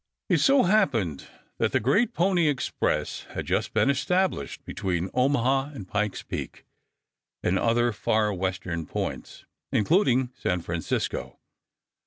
It 0.29 0.39
so 0.39 0.63
happened 0.63 1.27
that 1.59 1.73
the 1.73 1.79
great 1.79 2.11
Pony 2.15 2.47
Express 2.47 3.25
had 3.35 3.45
just 3.45 3.71
been 3.71 3.87
established 3.87 4.65
between 4.65 5.11
Omaha 5.13 5.73
and 5.75 5.87
Pike's 5.87 6.23
Peak, 6.23 6.65
and 7.43 7.59
other 7.59 7.91
far 7.93 8.33
Western 8.33 8.87
points, 8.87 9.45
including 9.71 10.31
San 10.35 10.61
Francisco. 10.61 11.37